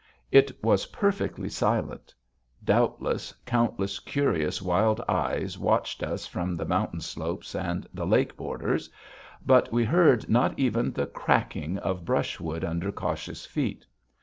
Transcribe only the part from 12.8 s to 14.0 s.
cautious feet.